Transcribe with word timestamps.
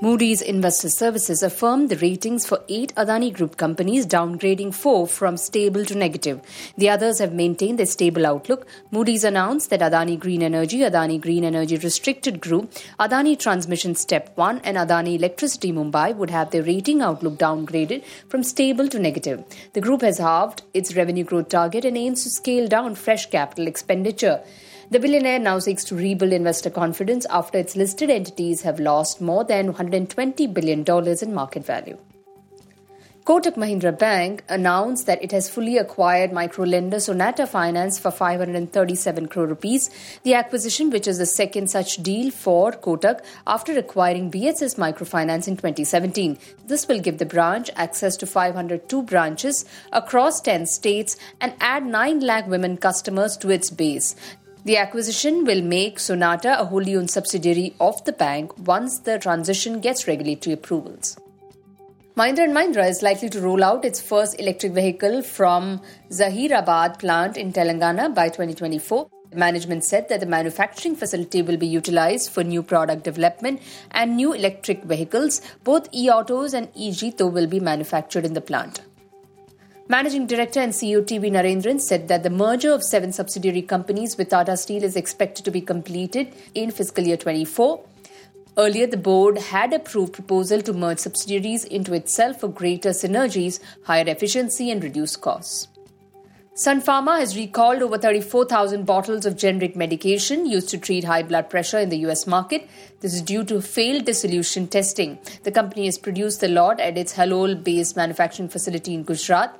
Moody's 0.00 0.42
Investor 0.42 0.90
Services 0.90 1.42
affirmed 1.42 1.88
the 1.88 1.96
ratings 1.96 2.46
for 2.46 2.62
eight 2.68 2.94
Adani 2.94 3.32
Group 3.34 3.56
companies, 3.56 4.06
downgrading 4.06 4.72
four 4.72 5.08
from 5.08 5.36
stable 5.36 5.84
to 5.84 5.96
negative. 5.96 6.40
The 6.76 6.88
others 6.88 7.18
have 7.18 7.32
maintained 7.32 7.80
their 7.80 7.86
stable 7.86 8.24
outlook. 8.24 8.68
Moody's 8.92 9.24
announced 9.24 9.70
that 9.70 9.80
Adani 9.80 10.16
Green 10.16 10.40
Energy, 10.40 10.78
Adani 10.78 11.20
Green 11.20 11.42
Energy 11.42 11.78
Restricted 11.78 12.40
Group, 12.40 12.70
Adani 13.00 13.36
Transmission 13.36 13.96
Step 13.96 14.30
1, 14.36 14.60
and 14.62 14.76
Adani 14.76 15.16
Electricity 15.16 15.72
Mumbai 15.72 16.14
would 16.14 16.30
have 16.30 16.52
their 16.52 16.62
rating 16.62 17.02
outlook 17.02 17.36
downgraded 17.36 18.04
from 18.28 18.44
stable 18.44 18.86
to 18.86 19.00
negative. 19.00 19.42
The 19.72 19.80
group 19.80 20.02
has 20.02 20.18
halved 20.18 20.62
its 20.72 20.94
revenue 20.94 21.24
growth 21.24 21.48
target 21.48 21.84
and 21.84 21.96
aims 21.96 22.22
to 22.22 22.30
scale 22.30 22.68
down 22.68 22.94
fresh 22.94 23.28
capital 23.30 23.66
expenditure. 23.66 24.42
The 24.90 24.98
billionaire 24.98 25.38
now 25.38 25.58
seeks 25.58 25.84
to 25.84 25.94
rebuild 25.94 26.32
investor 26.32 26.70
confidence 26.70 27.26
after 27.28 27.58
its 27.58 27.76
listed 27.76 28.08
entities 28.08 28.62
have 28.62 28.80
lost 28.80 29.20
more 29.20 29.44
than 29.44 29.74
$120 29.74 30.54
billion 30.54 30.82
in 31.22 31.34
market 31.34 31.66
value. 31.66 31.98
Kotak 33.26 33.56
Mahindra 33.56 33.92
Bank 33.98 34.42
announced 34.48 35.04
that 35.04 35.22
it 35.22 35.32
has 35.32 35.50
fully 35.50 35.76
acquired 35.76 36.30
microlender 36.30 36.98
Sonata 36.98 37.46
Finance 37.46 37.98
for 37.98 38.10
537 38.10 39.28
crore 39.28 39.46
rupees. 39.46 39.90
The 40.22 40.32
acquisition, 40.32 40.88
which 40.88 41.06
is 41.06 41.18
the 41.18 41.26
second 41.26 41.68
such 41.68 41.96
deal 41.96 42.30
for 42.30 42.72
Kotak 42.72 43.22
after 43.46 43.78
acquiring 43.78 44.30
BSS 44.30 44.78
Microfinance 44.78 45.46
in 45.46 45.58
2017. 45.58 46.38
This 46.66 46.88
will 46.88 47.00
give 47.00 47.18
the 47.18 47.26
branch 47.26 47.68
access 47.76 48.16
to 48.16 48.26
502 48.26 49.02
branches 49.02 49.66
across 49.92 50.40
10 50.40 50.64
states 50.64 51.18
and 51.38 51.52
add 51.60 51.84
9 51.84 52.20
lakh 52.20 52.46
women 52.46 52.78
customers 52.78 53.36
to 53.36 53.50
its 53.50 53.68
base. 53.68 54.16
The 54.64 54.76
acquisition 54.76 55.44
will 55.44 55.62
make 55.62 55.98
Sonata 55.98 56.60
a 56.60 56.64
wholly 56.64 56.96
owned 56.96 57.10
subsidiary 57.10 57.74
of 57.80 58.04
the 58.04 58.12
bank 58.12 58.58
once 58.66 58.98
the 58.98 59.18
transition 59.18 59.80
gets 59.80 60.06
regulatory 60.06 60.54
approvals. 60.54 61.16
Mahindra 62.16 62.48
& 62.48 62.52
Mahindra 62.52 62.90
is 62.90 63.00
likely 63.00 63.28
to 63.28 63.40
roll 63.40 63.62
out 63.62 63.84
its 63.84 64.00
first 64.00 64.40
electric 64.40 64.72
vehicle 64.72 65.22
from 65.22 65.80
Zahirabad 66.10 66.98
plant 66.98 67.36
in 67.36 67.52
Telangana 67.52 68.12
by 68.12 68.28
2024. 68.28 69.08
The 69.30 69.36
Management 69.36 69.84
said 69.84 70.08
that 70.08 70.20
the 70.20 70.26
manufacturing 70.26 70.96
facility 70.96 71.42
will 71.42 71.58
be 71.58 71.66
utilized 71.68 72.30
for 72.30 72.42
new 72.42 72.62
product 72.62 73.04
development 73.04 73.62
and 73.92 74.16
new 74.16 74.32
electric 74.32 74.82
vehicles. 74.82 75.40
Both 75.62 75.94
e-autos 75.94 76.54
and 76.54 76.68
e-Jeeto 76.74 77.30
will 77.30 77.46
be 77.46 77.60
manufactured 77.60 78.24
in 78.24 78.32
the 78.32 78.40
plant. 78.40 78.80
Managing 79.90 80.26
Director 80.26 80.60
and 80.60 80.74
CEO 80.74 81.00
TV 81.00 81.30
Narendran 81.30 81.80
said 81.80 82.08
that 82.08 82.22
the 82.22 82.28
merger 82.28 82.72
of 82.72 82.84
seven 82.84 83.10
subsidiary 83.10 83.62
companies 83.62 84.18
with 84.18 84.28
Tata 84.28 84.54
Steel 84.54 84.84
is 84.84 84.96
expected 84.96 85.46
to 85.46 85.50
be 85.50 85.62
completed 85.62 86.34
in 86.54 86.70
fiscal 86.70 87.02
year 87.02 87.16
24. 87.16 87.82
Earlier, 88.58 88.86
the 88.86 88.98
board 88.98 89.38
had 89.38 89.72
approved 89.72 90.12
proposal 90.12 90.60
to 90.60 90.74
merge 90.74 90.98
subsidiaries 90.98 91.64
into 91.64 91.94
itself 91.94 92.40
for 92.40 92.48
greater 92.48 92.90
synergies, 92.90 93.60
higher 93.84 94.04
efficiency, 94.06 94.70
and 94.70 94.84
reduced 94.84 95.22
costs. 95.22 95.68
Sun 96.52 96.82
Pharma 96.82 97.20
has 97.20 97.36
recalled 97.36 97.82
over 97.82 97.96
34,000 97.96 98.84
bottles 98.84 99.24
of 99.24 99.36
generic 99.36 99.76
medication 99.76 100.44
used 100.44 100.68
to 100.70 100.76
treat 100.76 101.04
high 101.04 101.22
blood 101.22 101.48
pressure 101.48 101.78
in 101.78 101.88
the 101.88 101.98
US 101.98 102.26
market. 102.26 102.68
This 103.00 103.14
is 103.14 103.22
due 103.22 103.44
to 103.44 103.62
failed 103.62 104.06
dissolution 104.06 104.66
testing. 104.66 105.20
The 105.44 105.52
company 105.52 105.84
has 105.86 105.96
produced 105.96 106.40
the 106.40 106.48
lot 106.48 106.80
at 106.80 106.98
its 106.98 107.14
Halol 107.14 107.62
based 107.62 107.96
manufacturing 107.96 108.48
facility 108.48 108.92
in 108.92 109.04
Gujarat. 109.04 109.56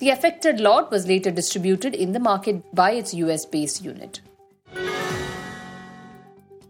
The 0.00 0.08
affected 0.08 0.60
lot 0.60 0.90
was 0.90 1.06
later 1.06 1.30
distributed 1.30 1.94
in 1.94 2.12
the 2.12 2.20
market 2.20 2.74
by 2.74 2.92
its 2.92 3.12
US 3.12 3.44
based 3.44 3.84
unit. 3.84 4.22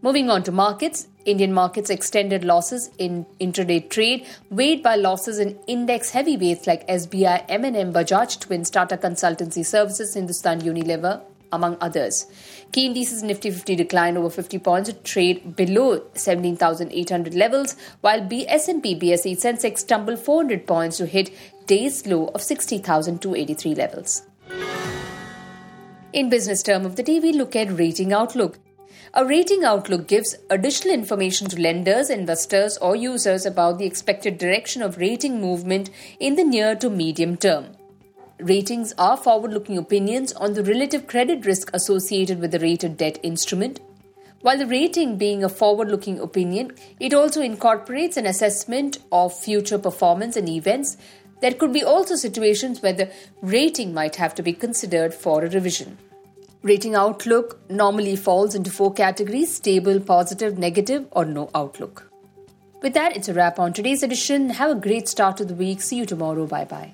Moving 0.01 0.29
on 0.29 0.43
to 0.43 0.51
markets, 0.51 1.07
Indian 1.23 1.53
markets 1.53 1.89
extended 1.89 2.43
losses 2.43 2.89
in 2.97 3.25
intraday 3.39 3.89
trade, 3.89 4.27
weighed 4.49 4.83
by 4.83 4.95
losses 4.95 5.39
in 5.39 5.57
index 5.65 6.09
heavyweights 6.09 6.67
like 6.67 6.85
SBI, 6.87 7.45
M&M, 7.47 7.93
Bajaj 7.93 8.41
Twins, 8.41 8.69
Tata 8.69 8.97
Consultancy 8.97 9.65
Services, 9.65 10.15
Hindustan 10.15 10.61
Unilever, 10.61 11.21
among 11.51 11.77
others. 11.81 12.27
Key 12.71 12.85
indices 12.85 13.23
Nifty 13.23 13.51
50 13.51 13.75
declined 13.75 14.17
over 14.17 14.29
50 14.29 14.59
points 14.59 14.89
to 14.89 14.95
trade 14.95 15.55
below 15.55 16.03
17,800 16.13 17.33
levels, 17.33 17.75
while 18.01 18.21
S&P 18.21 18.95
BSE 18.99 19.39
Sensex 19.39 19.85
tumbled 19.85 20.19
400 20.19 20.65
points 20.65 20.97
to 20.97 21.05
hit 21.05 21.31
day's 21.65 22.05
low 22.05 22.27
of 22.27 22.41
60,283 22.41 23.75
levels. 23.75 24.23
In 26.13 26.29
business 26.29 26.61
term 26.61 26.85
of 26.85 26.95
the 26.97 27.03
day, 27.03 27.19
we 27.19 27.31
look 27.31 27.55
at 27.55 27.71
rating 27.71 28.11
outlook. 28.11 28.59
A 29.13 29.25
rating 29.25 29.63
outlook 29.63 30.07
gives 30.07 30.37
additional 30.49 30.93
information 30.93 31.47
to 31.49 31.61
lenders, 31.61 32.09
investors, 32.09 32.77
or 32.77 32.95
users 32.95 33.45
about 33.45 33.77
the 33.77 33.85
expected 33.85 34.37
direction 34.37 34.81
of 34.81 34.97
rating 34.97 35.41
movement 35.41 35.89
in 36.19 36.35
the 36.35 36.43
near 36.43 36.75
to 36.75 36.89
medium 36.89 37.37
term. 37.37 37.75
Ratings 38.41 38.91
are 38.97 39.17
forward 39.17 39.53
looking 39.53 39.77
opinions 39.77 40.33
on 40.33 40.53
the 40.53 40.63
relative 40.63 41.05
credit 41.05 41.45
risk 41.45 41.69
associated 41.75 42.39
with 42.39 42.49
the 42.49 42.57
rated 42.57 42.97
debt 42.97 43.19
instrument. 43.21 43.79
While 44.41 44.57
the 44.57 44.65
rating 44.65 45.19
being 45.19 45.43
a 45.43 45.49
forward 45.49 45.89
looking 45.89 46.19
opinion, 46.19 46.71
it 46.99 47.13
also 47.13 47.41
incorporates 47.41 48.17
an 48.17 48.25
assessment 48.25 48.97
of 49.11 49.37
future 49.37 49.77
performance 49.77 50.35
and 50.35 50.49
events. 50.49 50.97
There 51.41 51.53
could 51.53 51.71
be 51.71 51.83
also 51.83 52.15
situations 52.15 52.81
where 52.81 52.93
the 52.93 53.11
rating 53.43 53.93
might 53.93 54.15
have 54.15 54.33
to 54.33 54.41
be 54.41 54.53
considered 54.53 55.13
for 55.13 55.45
a 55.45 55.49
revision. 55.49 55.99
Rating 56.63 56.95
outlook 56.95 57.59
normally 57.69 58.15
falls 58.15 58.55
into 58.55 58.71
four 58.71 58.91
categories 58.91 59.53
stable, 59.53 59.99
positive, 59.99 60.57
negative, 60.57 61.07
or 61.11 61.25
no 61.25 61.51
outlook. 61.53 62.09
With 62.81 62.95
that, 62.95 63.15
it's 63.15 63.29
a 63.29 63.35
wrap 63.35 63.59
on 63.59 63.73
today's 63.73 64.01
edition. 64.01 64.49
Have 64.49 64.71
a 64.71 64.81
great 64.81 65.07
start 65.07 65.37
to 65.37 65.45
the 65.45 65.53
week. 65.53 65.81
See 65.81 65.97
you 65.97 66.07
tomorrow. 66.07 66.47
Bye 66.47 66.65
bye. 66.65 66.93